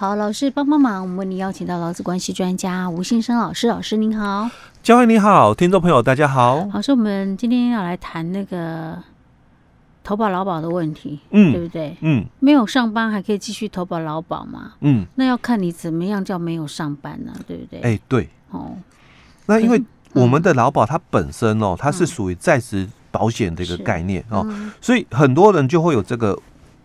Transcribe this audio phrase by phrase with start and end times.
[0.00, 4.48] 好，老师帮帮忙，我们为您邀请到劳资关系专家吴信生老师，老师您好，
[4.80, 6.68] 嘉惠你好，听众朋友大家好。
[6.72, 8.96] 老师，我们今天要来谈那个
[10.04, 11.96] 投保劳保的问题，嗯，对不对？
[12.02, 14.74] 嗯，没有上班还可以继续投保劳保吗？
[14.82, 17.80] 嗯，那要看你怎么样叫没有上班呢、啊，对不对？
[17.80, 18.76] 哎、欸，对，哦，
[19.46, 24.46] 那因为我们的劳保它本身哦，它是属于在职保险的一个概念哦，
[24.80, 26.38] 所以很多人就会有这个。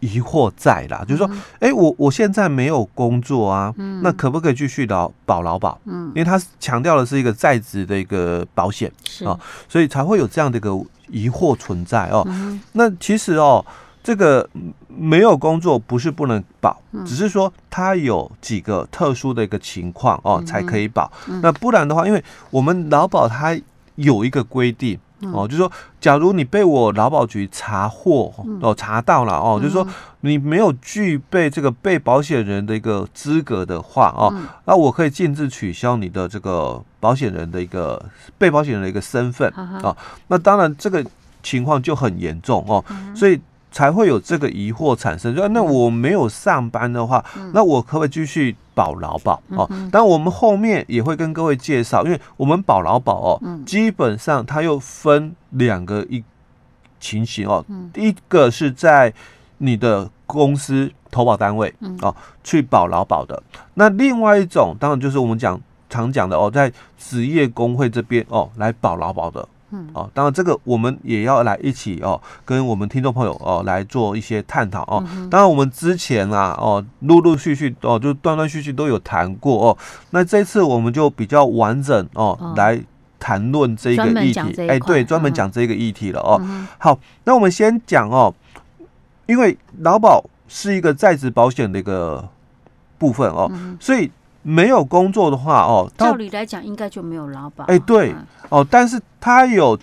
[0.04, 1.25] 疑惑在啦，就是说，
[1.59, 5.79] 哎、欸，我我现在没有工作啊，嗯、那可不可以继续劳保劳保？
[5.86, 10.69] 嗯，因为他强调的是一个在职的一个保险啊、哦，所以才会有这样的一个
[11.07, 12.21] 疑惑存在哦。
[12.28, 13.65] 嗯、那其实哦，
[14.04, 14.50] 这个
[14.89, 21.09] 没有工作不是不能保，嗯、只是说他有几个特殊的一个情况哦、嗯、才可以保。
[21.29, 23.57] 嗯、那不然的话，因为我们劳保它
[23.95, 25.00] 有一个规定。
[25.32, 29.87] 哦，就是说，假如你被我劳保局查获哦，查到了哦，就是说
[30.21, 34.33] 你没有具备这个被保险人的一个资格的话哦，
[34.66, 38.03] 那我可以禁止取消你的这个保险人的一个
[38.38, 39.95] 被保险人的一个身份啊。
[40.28, 41.06] 那当然这个
[41.42, 42.83] 情况就很严重哦，
[43.16, 43.39] 所以。
[43.74, 49.42] 才会有这个疑惑产生，就那我没有上班的话，嗯、那我可不可以继续保劳保？
[49.50, 56.24] 哦，但、我们后面也会跟各位介绍，因为我们保劳保哦，嗯、基本上它又分两个一
[57.00, 59.12] 情形哦，嗯、一个是在
[59.58, 63.42] 你的公司投保单位哦去保劳保的，
[63.74, 69.50] 那另外一种当然就是我们讲常讲的哦，在职业工会这边哦来保劳保的。
[69.74, 75.04] 嗯，哦，当然这个我们也要来一起哦，跟我们听众朋友哦来做一些探讨哦。
[75.32, 79.78] 当然我们之前啊哦，陆陆续续哦，就断断续续都有谈过哦。
[80.12, 82.80] 那这次我们就比较完整哦来
[83.20, 86.40] 谈论这个议题，哎，对，专门讲这个议题了哦。
[86.78, 88.32] 好，那我们先讲哦，
[89.26, 92.30] 因为劳保是一个在职保险的一个
[93.00, 94.12] 部分哦，所以。
[94.44, 97.63] 没有工作的话，哦，照理来讲应该就没有劳保。
[97.63, 98.13] 哎，对，
[98.49, 99.80] 哦，但是他有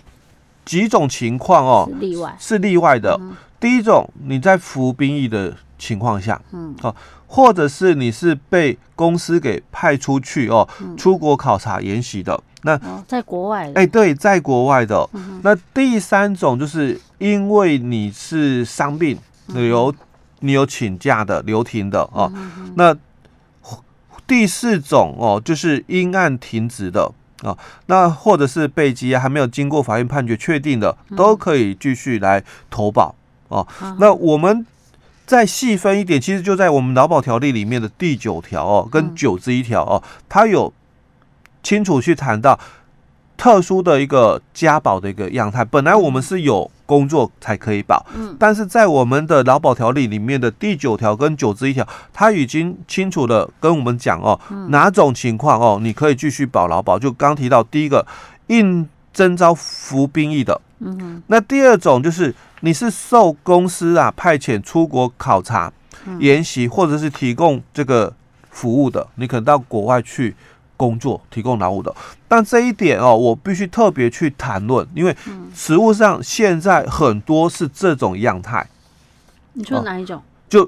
[0.63, 3.19] 几种情况哦，是例外，是例外的。
[3.59, 6.95] 第一种，你在服兵役的情况下，嗯，哦，
[7.25, 15.09] 或者是你是被公司给派出去哦，出国考察研习的，那在国外，哎，对，在国外的。
[15.41, 19.17] 那第三种就是因为你是伤病，
[19.53, 19.93] 有
[20.41, 22.31] 你有请假的留停的哦，
[22.75, 22.95] 那。
[24.31, 27.11] 第四种哦，就是因案停职的
[27.43, 33.13] 啊，那或者是被羁押，还没有经过法院判决确定的，都可以继续来投保
[33.49, 33.67] 哦。
[33.99, 34.65] 那我们
[35.25, 40.73] 再细分一点，其实就在我们劳保条例里面的第九条哦，跟九之一条哦，它有
[41.61, 42.57] 清楚去谈到
[43.41, 45.65] 特殊的一个加保的一个样态。
[45.65, 46.69] 本来我们是有。
[46.91, 54.37] 工作才可以保，嗯，但是在我们的劳保条例里面的第九条跟九之一条，他已经清楚的跟我们讲哦，
[54.67, 56.99] 哪种情况哦，你可以继续保劳保。
[56.99, 58.05] 就刚提到第一个，
[58.47, 65.71] 应征招服兵役的，嗯，那第二种就是你是受公司啊派遣出国考察、
[66.19, 68.13] 研习或者是提供这个
[68.49, 70.35] 服务的，你可能到国外去。
[70.81, 71.93] 工作提供劳务的，
[72.27, 75.15] 但这一点哦，我必须特别去谈论，因为
[75.53, 78.67] 实务上现在很多是这种样态。
[79.53, 80.19] 你说哪一种？
[80.49, 80.67] 就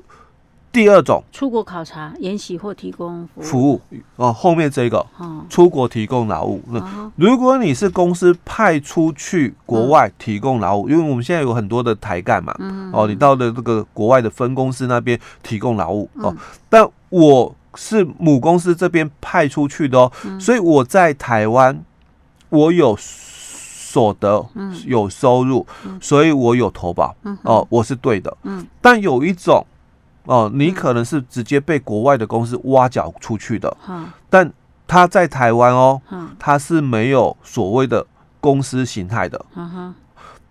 [0.72, 3.82] 第二种，出国考察、研习或提供服务，服务
[4.18, 4.32] 哦。
[4.32, 6.62] 后面这个，哦出国提供劳务。
[6.68, 12.56] 那如果你是公司派出去国外提供劳务，因为我们现在有很多的台干嘛，
[12.94, 16.36] 哦，你到了这个国外的分公司那边提供劳务哦，
[16.70, 17.56] 但我。
[17.76, 21.84] 是母公司这边派出去的哦，所以我在台湾，
[22.50, 24.46] 我有所得，
[24.86, 25.66] 有收入，
[26.02, 27.16] 所以我有投保。
[27.44, 28.36] 哦，我是对的。
[28.82, 29.66] 但有一种
[30.26, 33.76] 哦，你可能是直接被国外的公司挖角出去的，
[34.30, 34.52] 但
[34.88, 36.02] 他在台湾哦，
[36.40, 38.06] 他是没有所谓的
[38.40, 39.46] 公司形态的。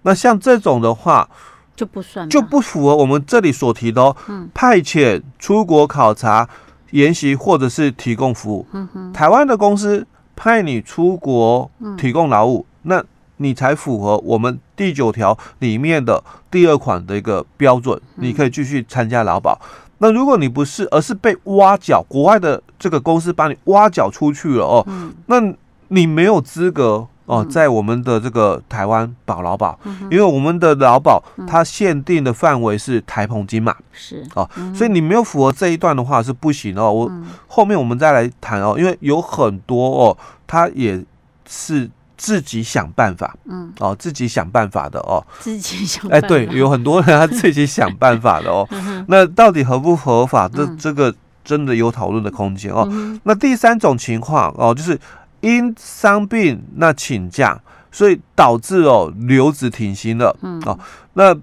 [0.03, 1.29] 那像这种的话，
[1.75, 4.17] 就不算，就不符合我们这里所提的哦，
[4.53, 6.49] 派遣出国考察。
[6.93, 8.67] 研习或者是提供服务，
[9.13, 13.05] 台湾的公司派你出国提供劳务，那
[13.37, 19.61] 你才符合我们第九条里面的第二款的一个标准，你可以继续参加劳保。
[19.99, 24.87] 那如果你不是，而是被挖角，国外的这个公司把你挖角出去了哦，
[25.27, 25.41] 那
[25.89, 27.07] 你没有资格。
[27.33, 29.79] 哦，在我们的这个台湾保劳保，
[30.11, 34.23] 因为我们的劳保它限定的范围是台澎金马，是。
[34.35, 36.93] 哦，嗯、所以你没有符合这一段的话是不行哦。
[36.93, 41.03] 我、嗯、后面我们再来谈哦，因为有很多哦，他也
[41.49, 48.69] 是自己想办法，嗯，哦，自己想办法的哦，自己想，哎，对，有很多人他自己想办法的哦。
[49.09, 50.47] 那到底合不合法？
[50.49, 51.13] 这这个
[51.43, 52.89] 真的有讨论的空间哦。
[53.25, 54.97] 那第三种情况哦，就是
[55.43, 57.61] 因伤病那请假，
[57.91, 60.35] 所以导致哦留职停薪了。
[60.41, 60.79] 嗯哦，
[61.13, 61.37] 那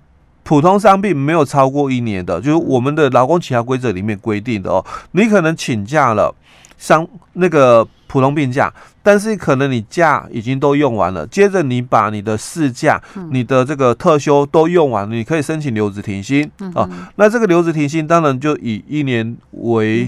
[0.44, 6.34] 普通伤病没有超过一年的，就是我们的劳工其他规则里面规定的哦，你可能请假了
[6.78, 8.74] 伤那个普通病假。
[9.02, 13.02] 但是可能你假已经都用完了，接着你把你的事假、
[13.32, 16.88] 你的这个特休都用完了，你可以申请留职停薪啊。
[17.16, 20.08] 那这个留职停薪当然就以一年为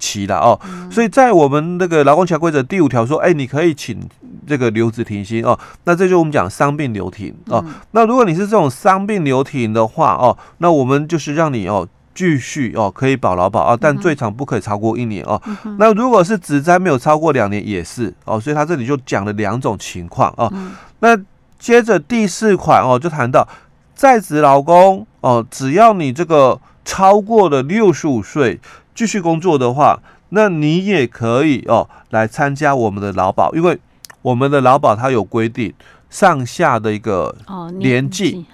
[0.00, 0.58] 期了哦。
[0.90, 4.00] 所以在我们那个劳工请假规则第五条说，哎，你可以请
[4.48, 5.56] 这个留职停薪哦。
[5.84, 7.64] 那这就我们讲伤病留停哦。
[7.92, 11.86] 那如果你是这种伤病留停的话哦，那我们就是让你哦。
[12.12, 15.40] 继续哦，可以保劳保啊，但最长不可以超过一年哦。
[15.64, 18.38] 嗯、那如果是职灾没有超过两年，也是哦。
[18.38, 20.50] 所以他这里就讲了两种情况哦。
[20.52, 21.16] 嗯、那
[21.58, 23.46] 接着第四款哦，就谈到
[23.94, 28.60] 在职劳工哦，只要你这个超过了六十五岁
[29.00, 29.98] 继续工作的话，
[30.28, 33.78] 那你也可以哦来参加我们的劳保，因为
[34.20, 35.72] 我们的劳保它有规定
[36.10, 37.34] 上下的一个
[37.78, 38.44] 年纪，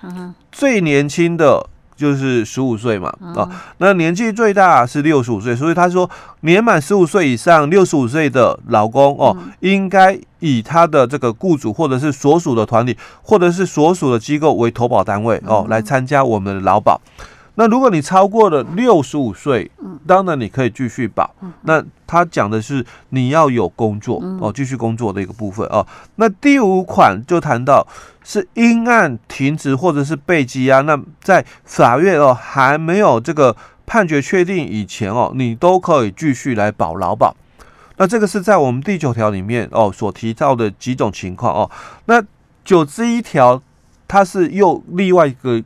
[0.53, 1.69] 最年轻的。
[1.97, 3.49] 就是十五岁嘛，啊，
[3.79, 6.09] 那年纪最大是六十五岁，所以他说
[6.43, 17.01] 年满十五岁以上六十五岁的老公哦，应该以他的这个雇主或者是所属的团体或者是所属的机构为投保单位哦，来参加我们的劳保。
[17.59, 19.71] 那如果你超过了六十五岁，
[20.07, 21.35] 当然你可以继续保。
[21.63, 25.87] 那他讲的是你要有工作哦，继续工作的一个部分哦。
[26.17, 27.87] 那第五款就谈到
[28.23, 33.57] 是因案停职或者是被羁押，那在法院哦还没有这个
[33.87, 37.35] 判决确定以前哦，你都可以继续来保劳保。
[37.97, 41.71] 那这个是在我们第九条里面哦所提到的几种情况哦。
[42.05, 42.23] 那
[42.63, 43.63] 九之一条
[44.07, 45.65] 它是又另外一个。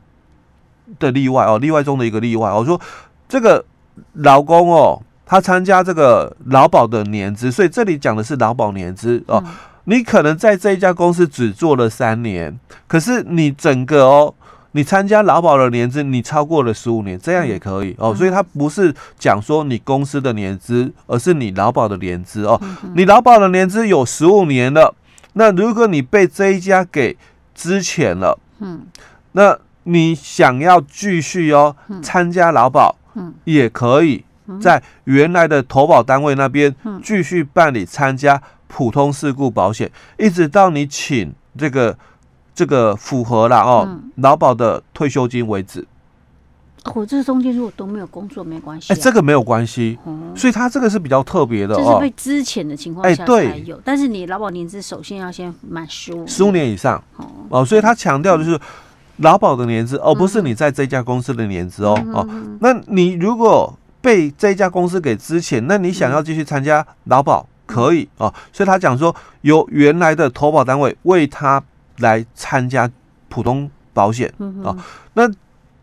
[0.99, 2.51] 的例外哦，例外中的一个例外。
[2.51, 2.79] 我说
[3.27, 3.63] 这个
[4.13, 9.43] 劳工哦，他参加这个劳保的年资，所以这里讲的是劳保年资哦。
[9.85, 14.33] 你可能在这一家公司只做了三年，可是你整个哦，
[14.73, 18.13] 你参加劳保的年资，你超过了十五年，这样也可以哦。
[18.13, 22.61] 所以它不是讲说你公司的年资，而是你劳保的年资哦。
[22.95, 24.93] 你劳保的年资有十五年了，
[25.33, 27.17] 那如果你被这一家给
[27.55, 28.81] 支遣了，嗯，
[29.31, 29.57] 那。
[29.83, 32.95] 你想要继续哦参加劳保，
[33.45, 34.23] 也可以
[34.61, 41.97] 在原来的投保单位那边继续办理参加普通事故保险，一直到你请这个
[42.53, 45.87] 这个符合了哦劳保的退休金为止。
[46.95, 49.97] 我这中间如果都没有工作没关系，哎，这个没有关系，
[50.35, 57.03] 所以他这个是比较特别的，就是被资遣的情况下才有，但是你劳保年资首先要先满十五十五年以上。
[57.49, 58.59] 哦，所以他强调的就是。
[59.21, 62.27] 劳保的年资，而不是你在这家公司的年资哦哦。
[62.59, 68.33] 那你如果被这家公司给资遣，那你想要继续参加劳保可以哦。
[68.51, 71.63] 所以他讲说，由原来的投保单位为他
[71.99, 72.89] 来参加
[73.29, 74.31] 普通保险
[74.63, 74.75] 啊。
[75.13, 75.29] 那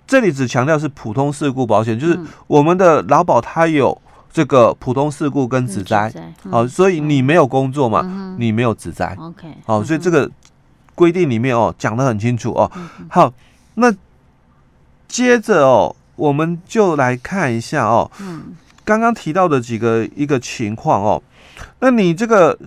[0.07, 3.97] 这里只强调是普通事故保险，就是我们的劳保它有
[4.33, 6.13] 这个普通事故跟职灾
[6.51, 6.67] 哦。
[6.67, 9.17] 所以你没有工作嘛，你没有职灾。
[9.19, 10.29] OK，哦，所以这个。
[10.99, 12.69] 规定里面哦讲的很清楚哦，
[13.09, 13.33] 好，
[13.75, 13.95] 那
[15.07, 21.23] 接着哦，我们就来看一下哦，嗯，刚刚提到的几个一个情况哦，
[21.79, 22.59] 那你这个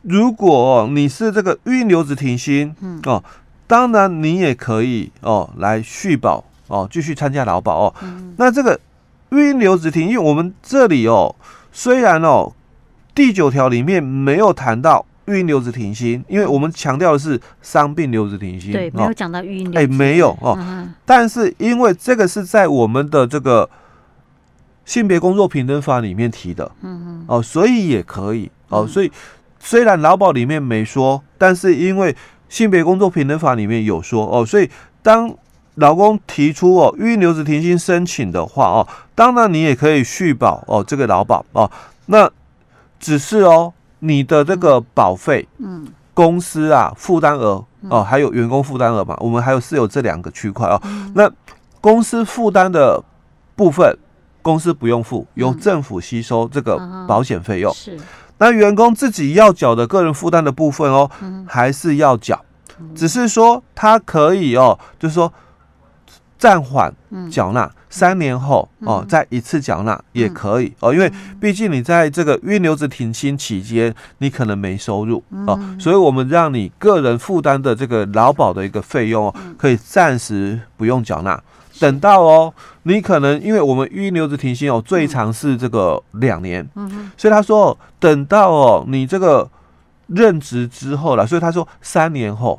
[0.00, 2.98] 如果你是这个预留职停薪，嗯。
[3.04, 3.22] 哦，
[3.66, 7.94] 当然你也可以哦来续保哦，继续参加劳保哦，
[8.38, 8.80] 那这个
[9.28, 11.36] 预留职停，因为我们这里哦，
[11.70, 12.54] 虽然哦
[13.14, 15.04] 第九条里面没有谈到。
[15.26, 19.72] 育婴留职停薪，因为我们强调的是伤病留职停薪，对，没有讲到育婴。
[19.72, 20.58] 哎，没有哦。
[20.58, 23.70] 嗯、但是因为这个是在我们的这个
[24.84, 28.84] 性别工作平等法里面提的，嗯嗯，哦，所以也可以哦。
[28.84, 29.12] 所以
[29.60, 32.16] 虽然劳保里面没说，但是因为
[32.48, 34.68] 性别工作平等法里面有说哦，所以
[35.02, 35.32] 当
[35.76, 41.70] 劳工提出哦育婴留职停薪申请的话哦，当然你也可以续保哦这个劳保哦，
[42.06, 42.28] 那
[42.98, 43.72] 只是哦。
[44.04, 50.80] 你的这个保费，嗯，公司啊负担额哦，还有员工负担额嘛，我们还有是有这两个区块哦。
[51.14, 51.30] 那
[51.80, 53.02] 公司负担的
[53.54, 53.96] 部分，
[54.42, 57.72] 公司不用付，由政府吸收这个保险费用。
[57.72, 57.96] 是，
[58.38, 61.08] 那员工自己要缴的个人负担的部分哦，
[61.46, 62.44] 还是要缴，
[62.94, 65.32] 只是说他可以哦，就是说。
[66.38, 66.92] 暂缓
[67.30, 81.38] 缴纳，三年后哦再一次缴纳也可以哦，因为毕竟你在这个预留职停薪期间，你可能没收入哦，所以我们让你个人负担的这个劳保的一个费用哦，可以暂时不用缴纳，
[81.78, 89.46] 等到哦，你可能因为我们预留职停薪哦，最长是这个两年，嗯，所以他说等到哦，你这个
[90.06, 92.58] 任职之后了，所以他说三年后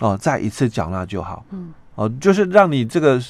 [0.00, 3.20] 哦，再一次缴纳就好，嗯，哦，就是让你这个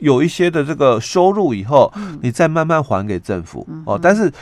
[0.00, 4.32] 有一些的这个收入以后，你再慢慢还给政府哦，但是。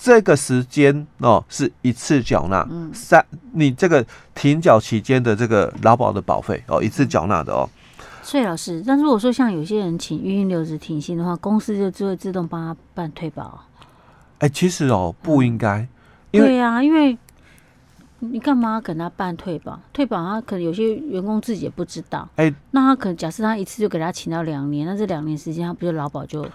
[0.00, 7.68] 这个时间哦，是一次缴纳，三你这个停缴期间的这个劳保的保费哦，一次缴纳的哦。
[8.22, 13.60] 所以老师，但如果说像有些人请育婴留职停薪的话，公司就只会自动帮他办退保。
[14.38, 15.84] 哎，其实哦，不应该。
[16.30, 17.18] 对呀、啊，因为
[18.20, 19.78] 你干嘛给他办退保？
[19.92, 22.28] 退保他可能有些员工自己也不知道。
[22.36, 26.46] 哎，那他可能假设他一次就给他请到两年，那这两年时间他不就劳保就？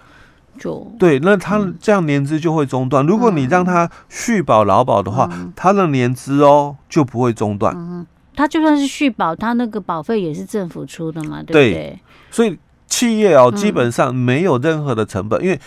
[0.60, 3.04] 就对，那他这样年资就会中断。
[3.04, 7.74] 嗯、如果你让他续保劳保的话，嗯、他的年资哦就不会中断。
[7.76, 8.06] 嗯，
[8.36, 11.72] 他就算是续保，他那个保费也是政府出的嘛，对不对？
[11.72, 12.56] 对，所以
[12.88, 15.60] 企业哦、嗯、基本上没有任何的成本，因为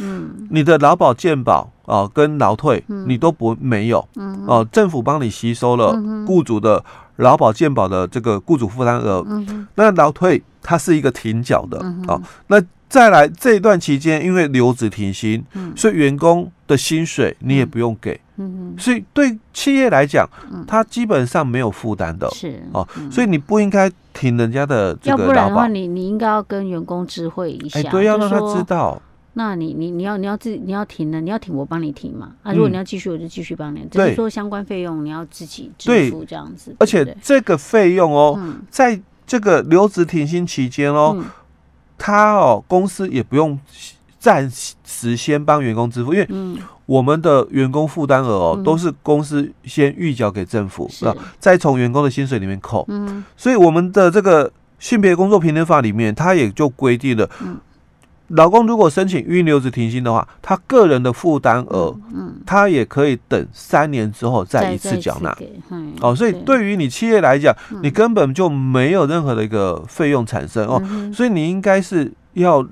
[0.50, 4.44] 你的劳保健保哦跟劳退你都不没有，嗯。
[4.46, 6.84] 哦，政府帮你吸收了雇主的
[7.16, 12.62] 劳保健保的这个雇主负担额，嗯、那劳退它是一个停缴的、嗯、哦，那。
[12.88, 25.22] 再来这一段期间，因为留职停薪，嗯、所以员工的薪水你也不用给，嗯、所以对企业来讲，嗯、他基本上没有负担的，是哦，嗯、所以你不应该停人家的这个劳保。
[25.22, 29.02] 要不然的话，你你应该要跟员工知会一下，哎、对，要让他知道。
[29.34, 32.32] 那你你你要你要自己你要停呢，你要停我帮你停嘛。
[32.42, 33.86] 啊，如果你要继续，我就继续帮你。
[33.90, 36.74] 只是说相关费用你要自己支付这样子。
[36.78, 41.22] 而且这个费用哦，嗯、在这个留职停薪期间哦。
[41.96, 43.58] 嗯他哦，公司也不用
[44.18, 44.50] 暂
[44.84, 46.28] 时先帮员工支付，因为
[46.84, 51.06] 我们的员工负担额哦，都是公司先预缴给政府，是
[51.38, 52.84] 再从员工的薪水里面扣。
[52.88, 57.28] 嗯，所以我们的这个性别工作平等法里面，它也就规定了。
[58.28, 65.34] 老公如果申请预留职停薪的话，他个人的负担额，嗯，他也可以等三年之后再一次缴纳。
[66.00, 66.66] 哦，所以对。
[66.66, 70.82] 于你企业来讲，你根本就没有任何的一个费用产生哦，
[71.14, 72.66] 所以你应该是要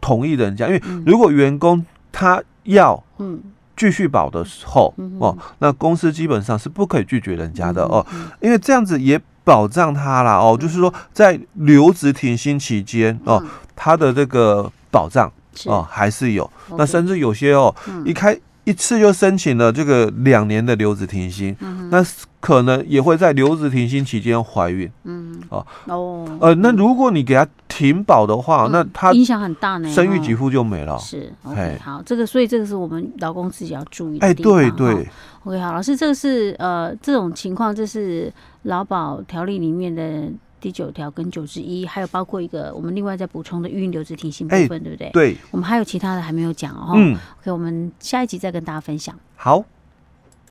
[0.00, 3.40] 同意人家，因为如果员工他要嗯。
[3.76, 8.06] 继续保的时候哦，那公司基本上是不可以拒绝人家的哦，
[8.40, 14.72] 因为这样子也保障他啦哦，就是说在留职停薪期间哦，他的这个。
[14.96, 15.30] 保障
[15.66, 16.50] 哦，还是有。
[16.78, 21.54] 那甚至有些哦，嗯、一开一次就申请了这个两年的留职停薪，
[21.90, 22.04] 那
[22.40, 24.90] 可能也会在留职停薪期间怀孕。
[25.04, 30.98] 嗯，哦哦，呃，那如果你给他停保的话，嗯、那他影响很大呢，生育给付就没了。
[30.98, 34.26] 是，OK，好，这个所以这个是我们老公自己要注意的。
[34.26, 35.06] 哎，对对
[35.44, 40.28] ，OK，好，老师，这个是呃这种情况，这是劳保条例里面的。
[40.66, 45.10] 第九条跟九十一，还有包括一个我们另外再补充的预孕留职停薪部分，欸、对不对？
[45.12, 46.94] 对，我们还有其他的还没有讲哦。
[46.96, 49.16] 嗯，OK，我们下一集再跟大家分享。
[49.36, 49.64] 好。